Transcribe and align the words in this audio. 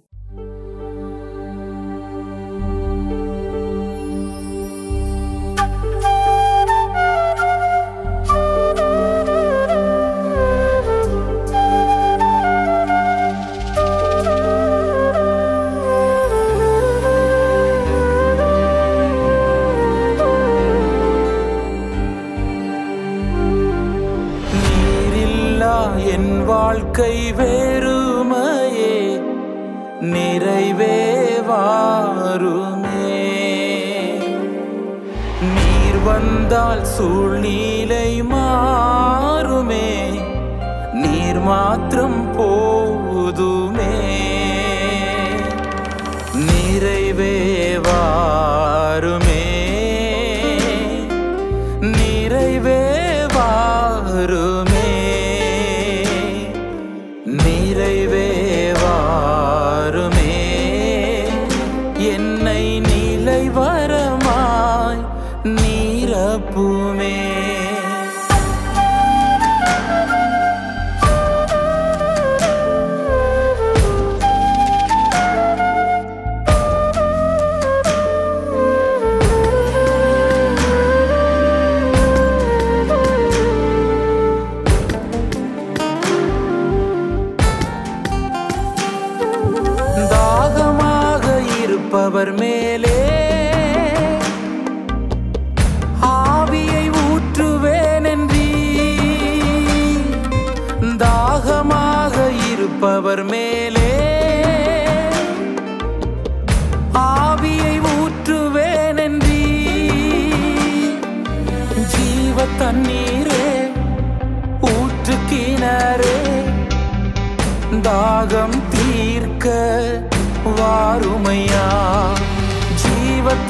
سولہ 36.50 37.86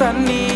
I 0.06 0.12
need 0.12 0.55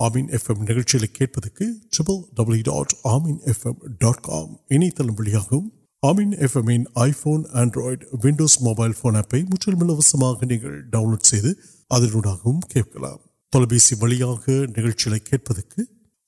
ஆமீன் 0.00 0.30
FM 0.36 0.62
நிகழ்ச்சிகளை 0.62 1.08
கேட்பதற்கு 1.10 1.64
triple 1.94 2.20
W 2.38 2.64
dot 2.68 2.94
Ameen 3.12 3.40
FM 3.52 3.80
dot 3.98 4.22
com 4.22 4.52
இணையதளம் 4.68 5.18
வழியாகவும் 5.20 5.68
ஆமீன் 6.02 6.32
எஃப்எம்மின் 6.46 6.86
iPhone 7.02 7.42
Android 7.54 8.06
Windows 8.22 8.58
mobile 8.62 8.96
phone 9.00 9.18
ஆப்பை 9.20 9.40
முற்றிலும் 9.50 9.84
இலவசமாக 9.86 10.46
நீங்கள் 10.46 10.78
டவுன்லோட் 10.92 11.30
செய்து 11.30 11.50
அதனூடாகவும் 11.90 12.62
கேட்கலாம் 12.72 13.20
தொலைபேசி 13.52 13.94
வழியாக 14.00 14.44
நிகழ்ச்சிகளை 14.76 15.20
கேட்பதற்கு 15.22 15.80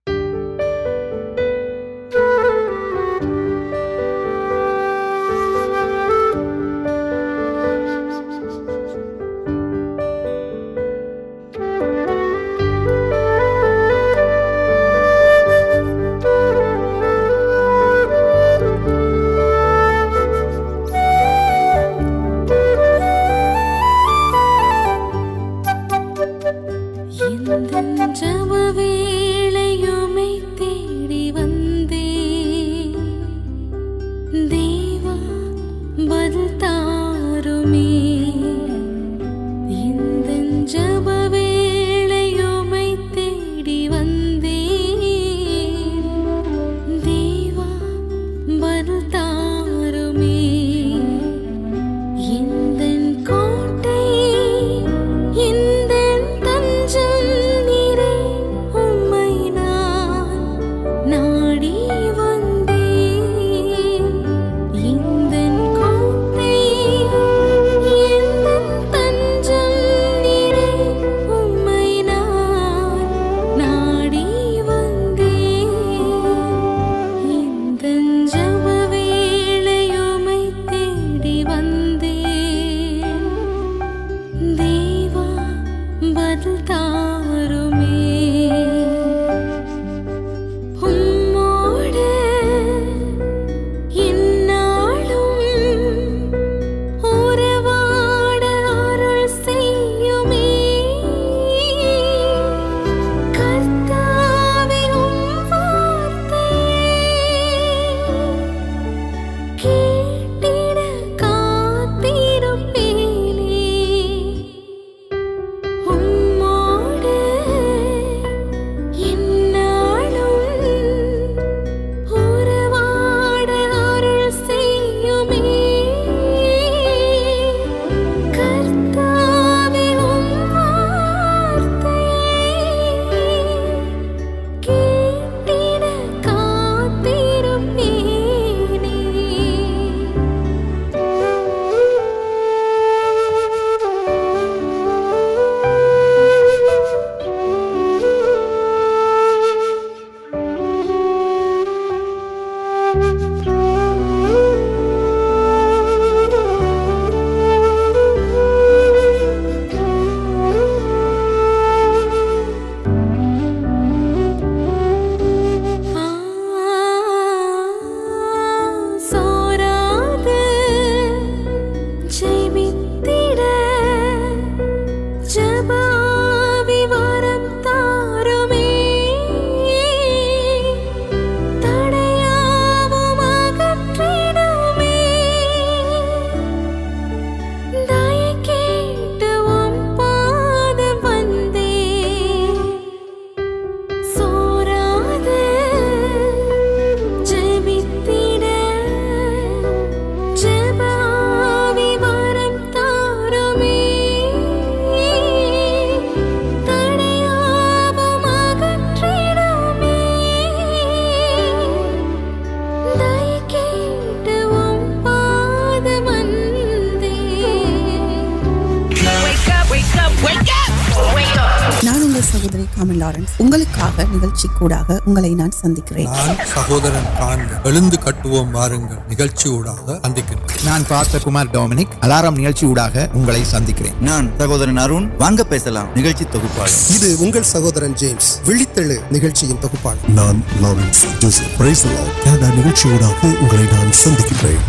நிகழ்ச்சி 224.44 224.60
கூடாக 224.60 224.96
உங்களை 225.08 225.28
நான் 225.36 225.54
சந்திக்கிறேன் 225.58 226.08
நான் 226.14 226.38
சகோதரன் 226.50 227.06
கான் 227.18 227.42
எழுந்து 227.68 227.96
கட்டுவோம் 228.04 228.50
வாருங்கள் 228.56 229.00
நிகழ்ச்சி 229.10 229.46
ஊடாக 229.50 229.96
சந்திக்கிறேன் 229.98 230.64
நான் 230.66 230.84
பாஸ்டர் 230.90 231.24
குமார் 231.26 231.50
டொமினிக் 231.54 231.94
அலாரம் 232.04 232.36
நிகழ்ச்சி 232.40 232.64
ஊடாக 232.68 233.04
உங்களை 233.18 233.42
சந்திக்கிறேன் 233.52 233.96
நான் 234.08 234.26
சகோதரன் 234.40 234.80
அருண் 234.84 235.06
வாங்க 235.22 235.44
பேசலாம் 235.52 235.88
நிகழ்ச்சி 235.98 236.24
தொகுப்பாளர் 236.34 236.76
இது 236.96 237.10
உங்கள் 237.24 237.46
சகோதரன் 237.52 237.96
ஜேம்ஸ் 238.00 238.30
விழித்தெழு 238.48 238.96
நிகழ்ச்சியின் 239.16 239.62
தொகுப்பாளர் 239.64 240.10
நான் 240.18 240.40
லாரன்ஸ் 240.62 241.04
ஜோசப் 241.22 241.54
பிரைசலா 241.58 242.04
கனடா 242.18 242.50
நிகழ்ச்சி 242.58 242.86
ஊடாக 242.92 243.32
உங்களை 243.38 243.66
நான் 243.74 243.94
சந்திக்கிறேன் 244.02 244.64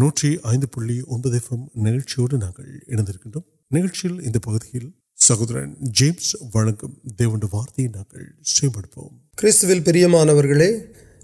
நூற்றி 0.00 0.28
ஐந்து 0.50 0.66
புள்ளி 0.74 0.98
ஒன்பது 1.10 1.36
எஃப்எம் 1.40 1.64
நிகழ்ச்சியோடு 1.86 2.34
நாங்கள் 2.42 2.68
இணைந்திருக்கின்றோம் 2.92 3.46
நிகழ்ச்சியில் 3.70 4.18
இந்த 4.28 4.38
பகுதியில் 4.44 4.90
சகோதரன் 5.21 5.73
ஜேம்ஸ் 5.91 6.35
வழங்கும் 6.51 6.95
தேவண்ட 7.17 7.45
வார்த்தையை 7.51 7.89
நாங்கள் 7.93 8.27
செய்யப்படுப்போம் 8.45 9.13
கிறிஸ்துவில் 9.37 9.83
பிரியமானவர்களே 9.87 10.69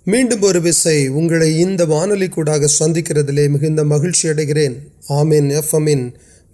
மீண்டும் 0.07 0.41
ஒரு 0.41 0.61
விசை 0.61 1.09
உங்களை 1.09 1.57
இந்த 1.57 1.85
வானொலி 1.85 2.29
கூடாக 2.29 2.69
சந்திக்கிறதிலே 2.79 3.49
மிகுந்த 3.49 3.83
மகிழ்ச்சி 3.83 4.25
அடைகிறேன் 4.27 4.75
ஆமீன் 5.09 5.49
எஃப்எம்மின் 5.51 6.05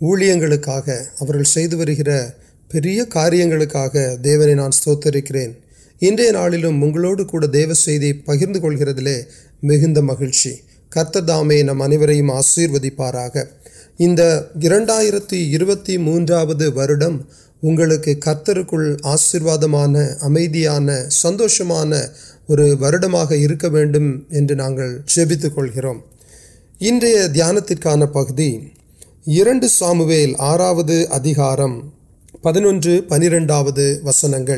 ஊழியங்களுக்காக 0.02 0.88
அவர்கள் 1.18 1.44
செய்து 1.44 1.78
வருகிற 1.78 2.12
பெரிய 2.72 3.08
காரியங்களுக்காக 3.14 4.18
தேவனை 4.22 4.54
நான் 4.54 4.78
ஸ்தோத்தரிக்கிறேன் 4.80 5.54
موجا 15.99 16.45
کشواد 17.97 19.65
امیدان 20.23 20.89
سندوشن 21.11 21.71
اور 22.49 22.59
دانت 27.35 27.73
پہ 27.83 29.67
سامویل 29.69 30.35
آروارم 30.39 31.81
پہن 32.43 32.65
پنرو 33.09 33.39
وسنگ 34.05 34.51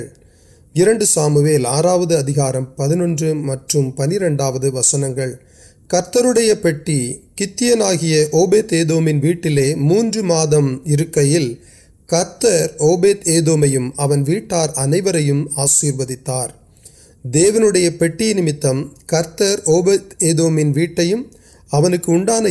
انامویل 0.77 1.67
آرا 1.67 1.97
پہ 1.97 2.63
پنرو 2.77 3.07
کتنے 5.91 6.55
پٹ 6.63 6.89
کتنا 7.37 7.89
اوبت 8.33 8.73
ویٹلے 9.23 9.75
موجود 9.81 10.25
مدم 10.25 10.67
کرتر 12.09 12.67
اوبتم 12.79 14.23
ویٹار 14.27 14.69
اینور 14.77 15.15
آشیت 15.57 16.11
دیو 17.25 17.59
نٹی 17.61 18.33
نمتم 18.33 18.83
کرتر 19.07 19.55
اوبدمن 19.67 20.73
ویٹکنڈان 20.77 22.47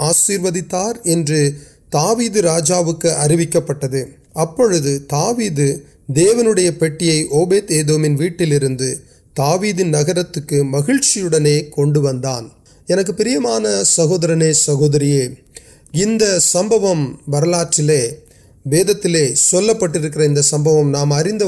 آشیرودیت 0.00 0.74
راجا 2.44 2.78
اروک 3.16 3.56
پہ 3.66 4.02
ابھی 4.36 4.98
تاوی 5.08 5.48
دیوی 5.48 6.70
پٹیا 6.70 7.14
اوبن 7.30 8.16
ویٹل 8.18 8.52
تاید 9.38 9.80
نگر 9.80 10.18
مہیچی 10.64 11.22
پر 13.10 13.26
سہورن 13.84 14.52
سہوری 14.54 15.28
سب 16.40 16.74
وٹرک 19.82 20.42
سب 20.42 20.68
اریند 21.12 21.42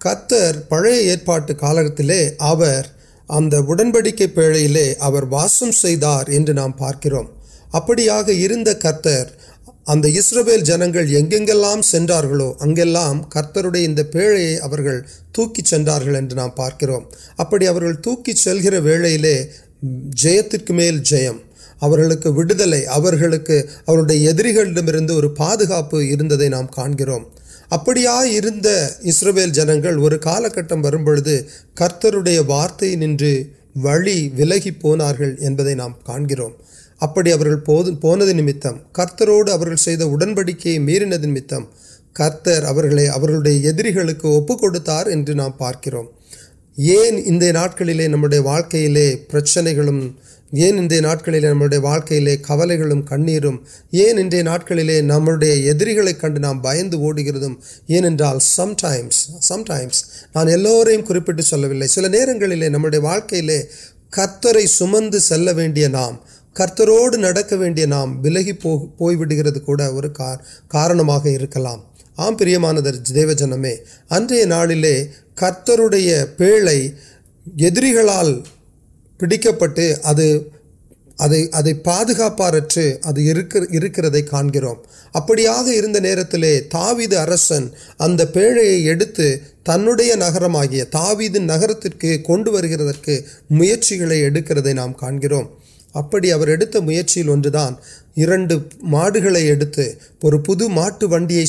کتر 0.00 0.56
پڑے 0.68 0.92
ایپا 0.92 1.38
کال 1.38 1.88
ترپڑ 1.88 4.26
پیڑ 4.34 4.56
واسم 5.30 5.70
پارکرم 6.78 7.24
ابھی 7.72 8.08
کتر 8.80 9.24
اب 9.88 10.06
اسویل 10.06 10.60
جنگل 10.60 11.10
یعنی 11.10 11.82
سو 11.82 12.54
کئی 15.46 15.62
تعاری 15.62 18.32
چل 18.32 18.58
گیا 18.58 18.80
واڑ 18.80 19.44
جیت 20.12 20.70
میل 20.70 21.02
جیم 21.02 21.36
عمل 21.82 22.26
ویلکے 22.26 23.62
ادرگی 23.86 25.14
اور 25.14 25.24
پاپے 25.36 26.48
نام 26.48 26.66
کاسرول 27.86 29.50
جنگل 29.50 29.98
اور 29.98 30.12
کتر 31.74 32.14
وارت 32.46 32.82
نئے 32.82 33.44
وو 33.76 33.98
ولگار 34.34 34.80
ابھی 37.00 37.32
عربد 37.32 37.88
نمتم 38.28 38.76
کتروڑ 38.92 39.48
پڑھنے 40.36 41.16
نمتم 41.18 41.64
کتر 42.16 42.64
عیدریک 42.66 43.96
نوٹے 48.08 48.38
واقعی 48.38 48.86
لے 48.88 49.14
پر 49.30 49.40
لوگ 49.76 51.72
واقعی 51.82 52.36
کول 52.38 52.70
گندے 52.72 54.42
نا 54.42 54.56
نوٹے 55.02 55.52
ادرگ 55.70 56.06
کن 56.20 56.40
نام 56.40 56.60
بہت 56.60 58.42
سم 58.42 58.72
ٹائم 58.78 59.08
سم 59.40 59.62
ٹائمس 59.66 60.04
نانو 60.34 60.84
رہی 60.84 61.02
چلے 61.42 61.86
سر 61.88 62.68
نمبر 62.68 62.98
واقع 63.02 63.40
لے 63.40 63.62
کوریا 64.12 65.88
نام 65.88 66.14
کرتروڑی 66.56 67.86
نام 67.86 68.20
ولگ 68.20 68.66
اور 68.66 70.08
کارنام 70.68 71.10
آمپاندر 72.18 72.96
دیو 73.06 73.32
جنم 73.32 73.64
اجیہ 74.10 74.44
نال 74.44 74.70
کئی 74.70 75.04
پیٹک 79.20 79.46
پہ 79.60 79.94
ادھا 80.04 81.58
رہے 81.58 82.12
گا 82.18 82.28
اب 85.14 85.38
یا 85.38 85.62
تاویڑ 86.70 89.02
تنہے 89.64 90.14
نگرم 90.16 90.56
آ 90.56 90.64
نگر 91.40 91.72
تک 91.72 92.04
کنوک 92.26 93.08
میچ 93.50 93.92
کرام 94.48 94.92
کا 94.92 95.10
ابھی 95.96 96.32
ارت 96.32 96.76
میچ 96.76 97.18
اوتر 97.18 97.56
ونیا 101.02 101.44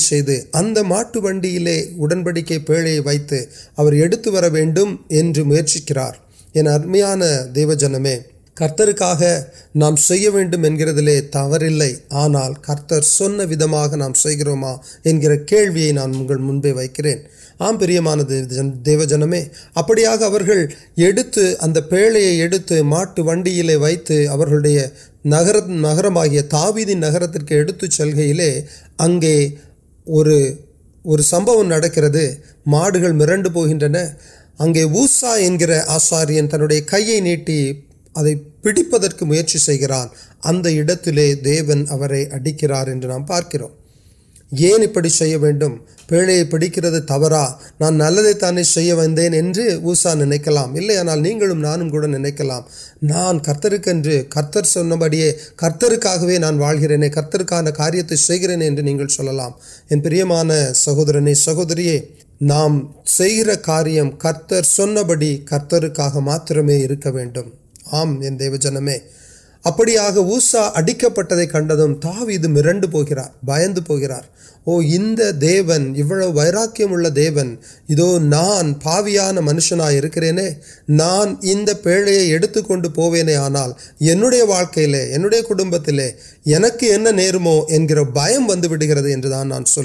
ون 1.15 1.39
اٹن 1.99 2.23
پڑکے 2.23 2.59
پیڑ 2.59 2.85
ویت 3.05 3.33
ویچکر 5.37 5.97
یہ 6.55 6.69
ارمیاں 6.69 7.15
دےو 7.55 7.73
جنم 7.73 8.07
کرترکا 8.57 9.13
نام 9.75 9.95
سے 9.95 10.15
آنا 12.11 12.43
کرتر 12.61 13.01
سب 13.01 13.63
نام 13.95 14.13
سو 14.13 14.29
کئی 15.47 15.91
نان 15.91 16.61
پے 16.61 16.71
وق 16.71 16.95
کر 16.95 17.07
آمپری 17.59 17.97
دیو 18.85 19.03
جنم 19.03 19.33
ابھی 19.75 20.05
اتیا 20.05 20.27
ون 23.19 23.43
وغیرہ 24.33 24.85
نگر 25.25 26.17
آیا 26.17 26.41
تاوی 26.49 26.85
نگر 26.95 27.25
تک 27.27 27.53
اگے 28.99 29.47
اور 30.07 31.19
سمکر 31.21 32.03
معلوم 32.65 33.17
مرن 33.17 33.43
پہ 33.45 34.05
اگے 34.59 34.83
اوسا 34.83 35.35
آچاریہ 35.87 36.41
تنوع 36.51 36.67
کئی 36.87 37.19
نیٹی 37.19 37.81
ادائی 38.15 38.35
پیڑپن 38.61 39.03
اتون 39.03 39.33
اٹکر 42.31 42.71
پارکرپ 43.27 43.71
پڑیا 46.09 46.43
پیكر 46.51 46.99
تبرا 47.07 47.45
نان 47.79 47.97
نلے 47.97 48.63
سے 48.63 48.91
اوسا 48.91 50.13
نام 50.13 50.75
نہیں 50.75 51.53
نان 51.55 51.89
كور 51.89 52.07
نكل 52.07 52.51
نان 53.01 53.39
كر 53.39 53.77
كے 53.77 54.21
كر 54.29 54.95
بڑی 54.99 55.31
كرتر 55.55 55.95
كا 55.95 56.15
نان 56.39 56.59
وال 56.59 56.79
كرنے 56.81 57.09
كرنا 57.09 57.69
كارت 57.69 58.13
سہورنے 60.75 61.33
سہوری 61.33 61.99
نام 62.41 62.79
كرارم 63.65 64.09
كر 64.17 65.03
بڑی 65.07 65.37
كرتر 65.45 65.87
كاترمے 65.89 66.85
كو 67.03 67.19
دی 68.39 68.49
وجہ 68.49 68.79
مي 68.79 68.97
ابش 69.65 70.55
اڑ 70.55 70.89
كر 70.99 71.23
تاوٹ 72.01 72.45
پہ 72.93 73.21
بند 73.43 73.79
او 74.67 74.81
دین 75.41 75.95
ویرا 76.35 76.65
دیون 77.15 77.55
ادو 77.89 78.19
نان 78.19 78.73
پان 78.73 79.35
منشن 79.45 79.79
کران 80.13 80.39
ان 81.43 81.65
پڑے 81.83 82.37
کن 82.67 82.81
پونے 82.95 83.35
آنا 83.35 83.65
واقعی 84.47 85.13
انڈیا 85.13 85.41
کٹبت 85.41 85.89
بھم 88.13 88.51
وی 88.63 88.89
گرے 88.89 89.15
نان 89.45 89.65
سو 89.65 89.81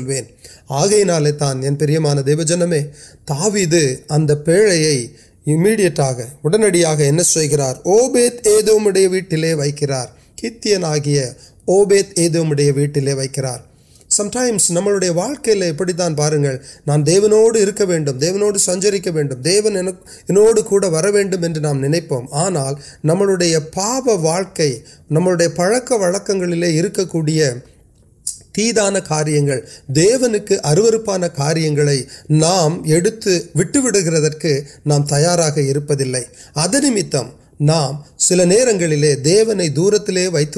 آگان 0.71 1.77
دیوجنم 2.27 2.75
تاید 3.27 3.75
اتنا 3.75 4.35
پڑے 4.45 5.07
امیڈیٹا 5.47 6.09
اوپر 6.09 8.19
ایکدو 8.19 8.79
ویٹل 9.11 9.45
وار 9.55 10.07
کنیا 10.37 11.27
اوپر 11.67 11.97
ایکدوڈیا 12.15 12.73
ویٹل 12.77 13.09
وقت 13.19 13.72
سم 14.13 14.29
ٹائمس 14.29 14.71
نمبر 14.71 15.05
واڑکیل 15.15 15.63
ابھی 15.63 15.93
تا 15.93 16.09
پارن 16.17 16.47
نام 16.87 17.03
دیوڑ 17.03 18.15
دیو 18.15 18.59
سکو 18.59 19.19
نام 21.59 21.85
نمبر 21.85 22.75
نمبر 23.05 23.45
پاپ 23.73 24.09
واقع 24.23 24.69
نڑک 25.11 25.93
وڑک 25.93 26.31
كو 27.09 27.23
تیان 28.55 28.97
كار 29.05 29.27
دیاروں 29.89 31.89
نام 32.31 32.83
یوٹرد 32.85 34.41
كے 34.41 34.61
نام 34.87 35.05
تیار 35.05 35.39
ادنی 36.55 37.01
نام 37.61 37.95
سر 38.19 38.45
نورت 38.45 40.11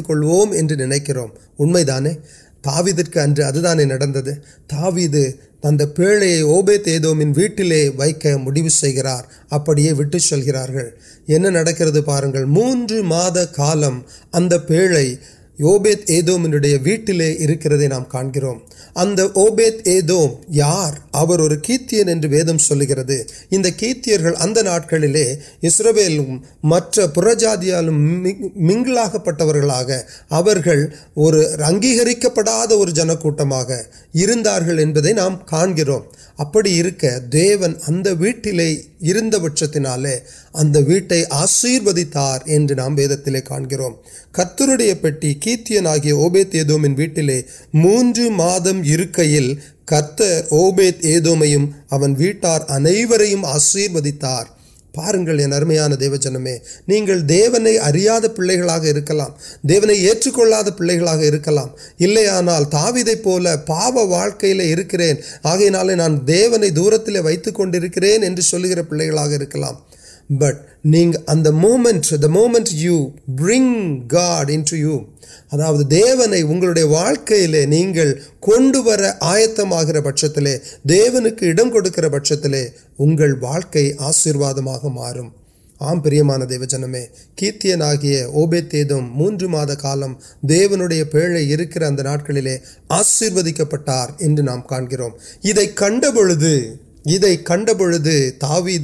ولو 0.09 0.47
كے 0.47 0.87
نكر 0.87 1.15
رہے 1.15 1.27
اُن 1.59 1.73
میں 1.73 1.85
تایدکے 2.65 4.33
تاوی 4.69 5.07
تے 6.85 6.97
اوبن 6.97 7.33
ویٹل 7.37 7.73
ویوسار 8.47 9.07
ابھی 9.51 10.19
چل 10.19 10.41
گیا 10.43 10.65
مواد 13.03 13.39
کا 13.57 13.73
اوبی 15.63 15.93
اےدو 16.07 16.37
یا 16.65 16.79
ویٹل 16.85 17.21
نام 17.89 18.05
کا 18.05 18.23
ایدو 19.85 20.27
یار 20.49 20.93
آپ 21.13 21.29
کیرتر 21.65 22.29
ودم 22.31 22.59
سلکر 22.59 22.99
انتر 23.51 24.33
اتنا 24.41 24.71
اسروادی 25.63 27.71
مجھے 28.63 29.99
اور 31.15 31.35
اگری 31.61 32.15
پڑھا 32.35 32.53
اور 32.53 32.89
جن 32.89 33.09
کو 33.23 33.31
نام 35.13 35.37
کا 35.47 35.65
دیون 37.33 37.73
اتنا 37.89 38.75
ال 40.55 40.77
ویٹ 40.87 41.13
آشی 41.31 41.79
تارے 42.13 42.75
نام 42.75 42.95
وید 42.95 43.23
تک 43.23 43.53
گردر 43.71 44.81
پٹنیا 45.01 45.93
ویٹل 46.97 47.31
موجود 47.75 48.31
مدم 48.31 48.83
کم 49.87 51.43
ویٹار 52.19 52.61
ابھی 52.69 53.35
آشیوار 53.47 54.54
پارنم 54.95 55.95
دیو 56.01 56.17
جنم 56.17 56.47
نہیں 56.89 57.79
اریا 57.79 58.19
پیلے 58.37 58.61
گا 58.61 58.79
دیونے 59.69 59.95
اچھی 60.11 60.31
کلات 60.31 60.79
پیلگا 60.79 62.41
نا 62.41 62.59
تاپ 62.71 62.99
پاو 63.67 64.09
واڑ 64.09 64.31
نان 65.97 66.19
دی 66.29 66.71
دور 66.71 66.93
تے 66.99 67.19
ونکرین 67.21 68.41
سلکر 68.43 68.83
پا 68.83 69.27
کر 69.29 69.45
مومنٹ 71.55 72.13
د 72.23 72.25
مومنٹ 72.31 72.69
یو 72.73 72.99
بر 73.39 73.51
یو 74.73 74.99
ادا 75.53 75.71
دیے 75.91 76.27
نہیں 77.67 77.93
آیت 79.23 79.61
آشت 79.73 80.39
دیوم 80.85 81.71
کو 81.71 81.81
پچتی 82.09 82.59
انگلک 82.99 83.77
آشیرواد 83.99 84.59
مار 84.59 85.19
آم 85.81 86.01
دی 86.01 86.59
کیرتنگ 87.37 88.05
موجود 89.15 89.51
مد 89.51 89.71
کا 89.79 89.95
دیو 90.43 90.77
ناڑک 90.77 92.31
لے 92.31 92.57
آشیوک 92.89 93.61
پہ 93.71 93.77
نام 94.41 94.61
کا 94.63 94.79
تاوی 98.39 98.79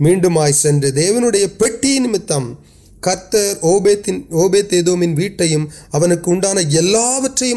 میڈم 0.00 0.38
سے 0.52 1.46
پٹین 1.58 2.02
نمتر 2.02 3.54
اوبے 3.62 4.62
تیدمن 4.62 5.14
ویٹکن 5.18 5.64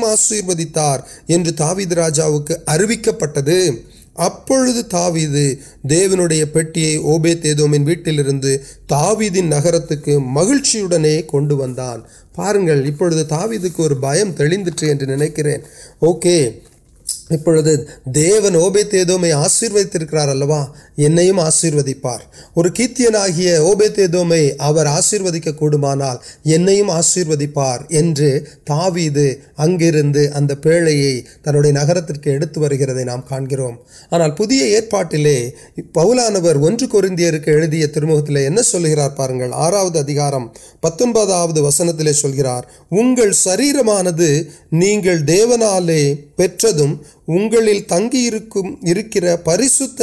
آشیوت 0.06 1.94
راجاوک 1.94 2.52
اروک 2.68 3.10
پھر 3.20 3.70
ابھی 4.16 4.82
تایو 4.90 6.46
پٹیام 6.54 7.74
ویٹل 7.86 8.22
تاوین 8.88 9.50
نگر 9.50 9.76
مہیچی 10.18 10.82
کن 11.30 11.52
واپس 11.52 13.28
تاویز 13.30 13.66
کو 13.76 13.88
نوکے 16.02 16.50
دیوبے 18.06 19.32
آشیروتارلوا 19.34 20.66
آشی 21.38 21.70
پھر 22.56 22.68
کیرتنگ 22.70 23.16
آشیروکان 24.76 26.02
آشیروار 26.90 27.46
پڑے 30.64 31.22
تنہے 31.44 31.72
نگر 31.72 32.00
تک 32.02 32.28
نام 33.06 33.22
کا 33.22 33.38
پہلانوند 35.94 36.84
آروس 39.54 39.92
پتہ 40.82 41.04
وسن 41.58 41.88
دے 42.00 42.14
سلکر 42.14 42.46
اگر 42.46 43.32
شروع 43.34 43.84
دیونا 45.28 45.78
پہ 46.36 46.48
உங்களில் 47.32 47.86
தங்கியிருக்கும் 47.86 48.72
இருக்கிற 48.84 49.26
பரிசுத்த 49.42 50.02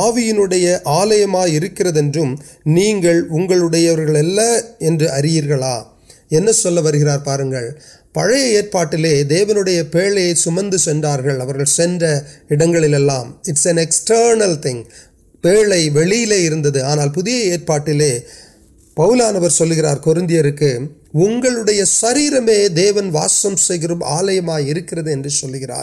ஆவியினுடைய 0.00 0.66
ஆலயமாக 0.94 1.54
இருக்கிறதென்றும் 1.58 2.32
நீங்கள் 2.72 3.20
உங்களுடையவர்கள் 3.30 4.18
அல்ல 4.18 4.40
என்று 4.82 5.08
அறியீர்களா 5.10 5.76
என்ன 6.28 6.50
சொல்ல 6.56 6.80
வருகிறார் 6.80 7.22
பாருங்கள் 7.22 7.68
பழைய 8.12 8.44
ஏற்பாட்டிலே 8.52 9.14
தேவனுடைய 9.26 9.80
பேழையை 9.92 10.32
சுமந்து 10.36 10.78
சென்றார்கள் 10.78 11.38
அவர்கள் 11.40 11.74
சென்ற 11.74 12.04
இடங்களிலெல்லாம் 12.48 13.28
இட்ஸ் 13.42 13.68
அன் 13.68 13.82
எக்ஸ்டர்னல் 13.82 14.56
திங் 14.58 14.82
பேழை 15.44 15.82
வெளியிலே 15.90 16.38
இருந்தது 16.42 16.80
ஆனால் 16.84 17.10
புதிய 17.10 17.38
ஏற்பாட்டிலே 17.48 18.12
پؤلیہرمن 18.96 19.36
واسم 23.12 23.56
سلیہ 23.56 23.90
گا 25.62 25.82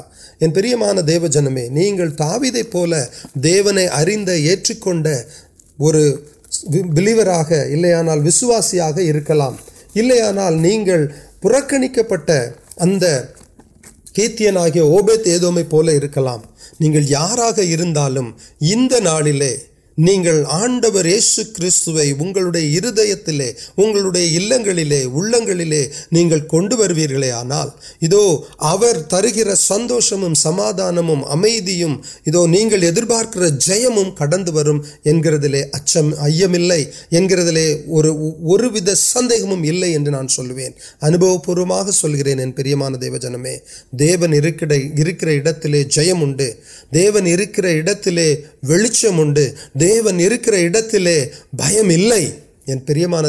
دیو 1.01 1.27
جنم 1.27 1.57
نہیں 1.69 1.97
تادے 2.17 2.63
پولی 2.71 3.01
دیونے 3.39 3.85
اریند 3.89 4.29
یہ 4.29 4.55
بلوان 6.89 8.09
وسواسک 8.25 9.19
پہ 12.09 12.39
انتہن 12.79 14.57
آیا 14.57 14.83
اوبت 14.83 15.27
پولیم 15.69 16.07
نہیں 16.79 17.01
یار 17.05 17.39
آڈویسے 19.97 21.41
ہر 28.61 28.95
ابھی 29.11 29.41
کنوان 29.41 29.55
سندو 29.57 29.99
سمادان 30.35 30.97
امید 31.29 31.67
نہیں 31.67 33.05
پارک 33.09 33.37
جیموں 33.59 34.03
کٹ 34.11 34.33
اچھے 35.73 35.99
اند 37.11 37.31
سمے 38.95 39.97
نان 40.09 40.27
سوین 40.27 40.71
اُن 41.01 41.19
پور 41.45 41.57
گنون 41.57 42.51
جیم 45.89 46.33
دیونچ 46.93 47.59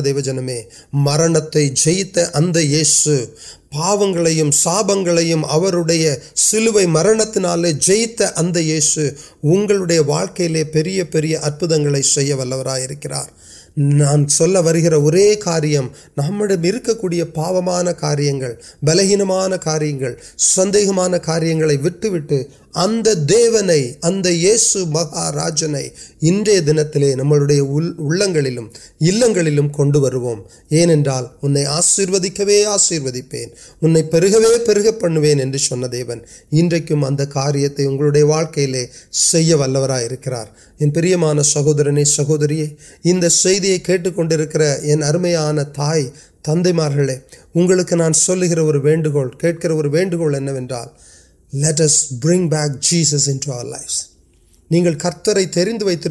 دیو 0.05 0.21
جنم 0.21 0.51
مرنت 0.93 1.57
ادس 1.57 3.09
پاپنگ 3.73 4.17
سلو 6.35 6.89
مرال 6.89 7.73
جیت 7.81 8.23
اتنے 8.23 9.99
واقع 9.99 10.43
لے 10.43 10.63
ابراہ 10.63 11.47
کرانے 13.01 15.35
کاریہ 15.35 15.81
نامکوڈیا 16.17 17.25
پاپان 17.25 17.87
کاریہ 17.99 18.33
بلہ 18.83 19.57
کاریہ 19.57 20.07
سند 20.39 20.77
کار 21.23 21.43
ویٹ 21.43 22.35
مہاراجنے 24.87 25.83
دن 26.61 26.79
تے 26.93 27.15
نمبر 27.15 27.41
کنویں 31.41 31.65
آشیرودیک 31.67 32.41
آشیرو 32.69 33.11
گرگ 34.67 34.91
پہنوین 35.01 35.41
ان 35.41 37.17
کاریہ 37.33 37.69
واقعی 38.25 38.83
کران 40.23 41.43
سہورنی 41.45 42.05
سہوری 42.05 42.65
کنکر 43.87 44.61
یا 45.25 45.51
تائ 45.75 46.03
تند 46.43 46.67
سل 48.15 48.43
گر 48.51 48.61
گوکر 49.07 49.71
اور 49.71 49.85
ویگل 49.85 50.35
لٹس 51.55 51.97
برینگ 52.13 52.49
بیک 52.49 52.81
جیسس 52.83 53.29
انتر 53.29 53.51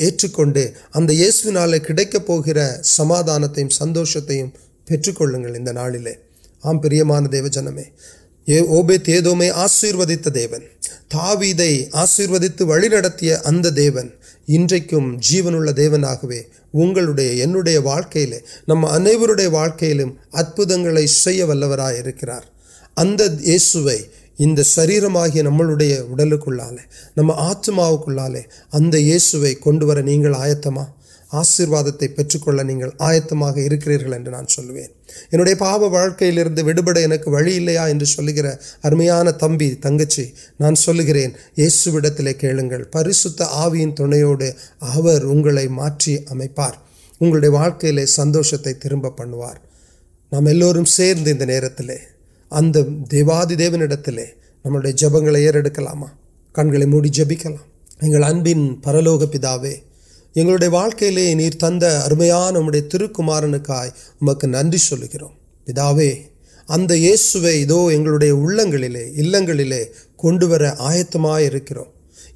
اتنے 0.00 0.64
اب 0.94 1.10
یہ 1.10 1.30
سال 1.30 1.78
کمادانت 1.78 3.58
سندوت 3.70 4.16
نال 5.72 5.96
پر 6.62 6.94
آشیوت 9.54 10.10
آشیروت 11.92 12.42
دی 13.76 13.88
انیون 14.52 15.76
دیونا 15.76 16.08
اگے 16.12 17.78
واقعی 17.78 18.26
نم 18.68 18.84
انےویے 18.86 19.46
واقعی 19.46 19.92
لوگ 19.92 21.72
ادوائے 21.78 22.02
اتوائی 22.96 24.02
ان 24.38 24.62
شرم 24.64 25.16
آمل 25.16 25.68
اڑلکے 25.70 26.50
نم 27.16 27.30
آت 27.30 27.66
کو 28.04 28.10
لال 28.10 28.36
اتوائی 28.72 29.54
کنویں 29.54 30.34
آیت 30.38 30.66
آشرواد 31.32 31.84
پہلے 31.98 32.84
آیت 32.98 33.32
نان 33.32 34.46
سو 34.48 34.62
پاپ 35.58 35.82
واقع 35.82 36.30
لڑپ 36.30 36.86
کے 36.86 37.06
وویلیاں 37.26 37.88
ارمیا 38.84 39.22
تم 39.40 39.56
تنگی 39.82 40.24
نان 40.60 40.74
سل 40.74 41.00
گیس 41.08 41.88
کھیل 42.40 42.60
گیا 42.62 42.78
پریس 42.92 43.26
آویل 43.40 43.90
تے 43.92 44.50
اگلے 44.82 45.66
امپار 46.30 46.72
اوگے 47.20 47.48
واقعی 47.48 48.06
سندوشت 48.06 48.68
ترب 48.80 49.06
پام 49.16 50.84
سی 50.86 51.12
ند 52.52 52.76
دیواد 53.10 53.58
دیو 53.58 53.76
نپگلام 53.76 56.04
کنگ 56.54 56.74
موڑ 56.88 57.06
جبکل 57.08 57.54
پرلوک 58.82 59.32
پے 59.32 59.74
یعنی 60.34 60.66
واقعی 60.66 61.10
لیے 61.10 61.50
ترما 61.60 62.50
نمک 62.50 63.70
مجھے 64.20 64.46
نن 64.46 64.76
سلک 64.78 65.16
پی 65.66 66.10
اتویلے 66.68 67.96
کنویر 70.18 70.62
آیت 70.78 71.16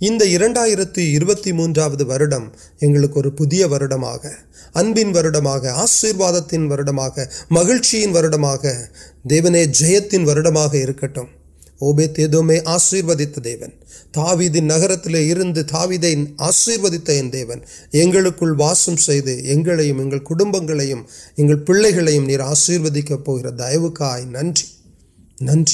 انڈ 0.01 0.59
آرتی 0.59 1.53
موجوبر 1.53 2.27
پہنواد 6.43 7.19
مہیچین 7.51 8.17
وغیرہ 8.17 8.75
دیونی 9.31 9.65
جیتنگ 9.75 10.29
اوبیتو 11.79 12.53
آشیروتن 12.65 13.73
تایدین 14.13 14.73
نگرتی 14.73 15.63
تاوی 15.63 16.27
آشیروتن 16.39 17.31
واسم 18.59 18.97
پیم 18.97 20.03
آشیروکر 22.41 23.51
دیوک 23.51 24.03
نن 24.27 24.53
نن 25.41 25.65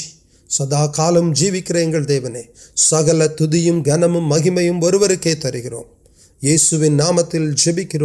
سدا 0.50 0.86
کا 0.86 1.10
جیوکر 1.34 2.00
دیونی 2.00 2.42
سکل 2.76 3.22
تنموں 3.38 4.20
مہیم 4.20 4.82
وے 4.82 5.34
تر 5.34 5.56
گروس 5.64 6.72
نام 6.72 7.20
تک 7.20 7.56
جبکہ 7.56 7.98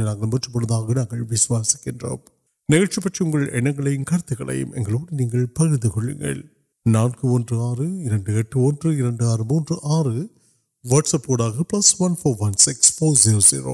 வாட்ஸ்அப் 10.85 11.27
ஊடாக 11.29 11.65
plus 11.69 11.91
one 11.99 12.15
four 12.21 12.39
one 12.39 12.57
six 12.63 12.89
four 12.95 13.17
zero 13.23 13.41
zero 13.49 13.73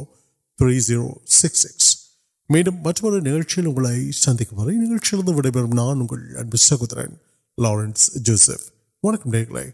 three 0.60 0.76
zero 0.88 1.08
six 1.40 1.64
six 1.66 1.90
மீண்டும் 2.50 2.80
மற்றொரு 2.82 3.18
நிகழ்ச்சியில் 3.22 3.68
உங்களை 3.68 3.96
சந்திக்கும் 4.22 4.60
வரை 4.62 4.76
நிகழ்ச்சியிலிருந்து 4.78 5.36
விடைபெறும் 5.38 5.78
நான் 5.82 6.02
உங்கள் 6.02 6.26
அன்பு 6.36 6.60
சகோதரன் 6.64 7.16
லாரன்ஸ் 7.58 8.06
ஜோசப் 8.22 8.68
வணக்கம் 9.04 9.34
நேர்களை 9.34 9.66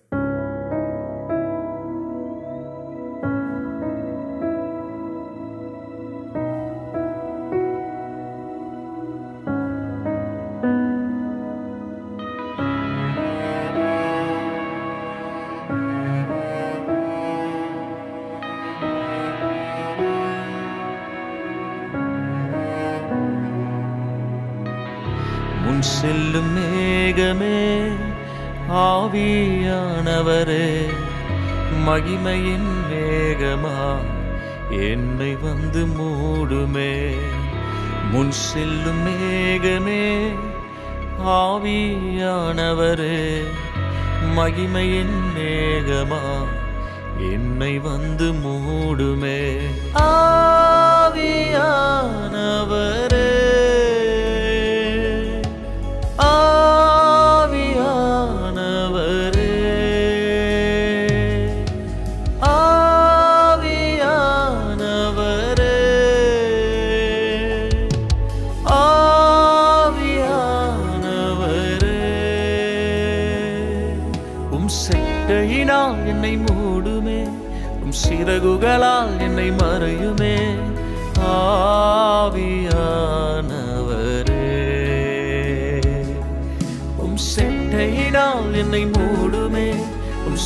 مہم 44.23 44.77
ان 44.81 45.11
میں 49.19 49.69
ووی 49.95 51.53
یا 51.53 53.40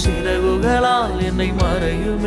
سرو 0.05 0.57
گئی 0.62 1.51
مرے 1.51 1.93
م 2.23 2.27